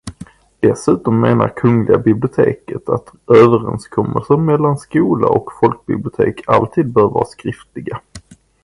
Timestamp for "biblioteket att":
1.97-3.13